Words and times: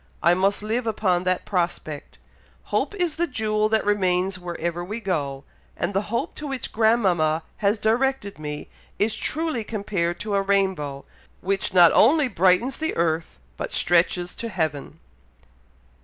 I 0.23 0.33
must 0.33 0.63
live 0.63 0.87
upon 0.87 1.25
that 1.25 1.45
prospect. 1.45 2.17
Hope 2.73 2.95
is 2.95 3.17
the 3.17 3.27
jewel 3.27 3.69
that 3.69 3.85
remains 3.85 4.39
wherever 4.39 4.83
we 4.83 4.99
go, 4.99 5.43
and 5.77 5.93
the 5.93 6.01
hope 6.09 6.33
to 6.37 6.47
which 6.47 6.71
grandmama 6.71 7.43
has 7.57 7.77
directed 7.77 8.39
me, 8.39 8.67
is 8.97 9.15
truly 9.15 9.63
compared 9.63 10.19
to 10.21 10.33
a 10.33 10.41
rainbow, 10.41 11.05
which 11.41 11.71
not 11.71 11.91
only 11.91 12.27
brightens 12.27 12.79
the 12.79 12.97
earth, 12.97 13.37
but 13.57 13.71
stretches 13.71 14.33
to 14.37 14.49
heaven." 14.49 14.99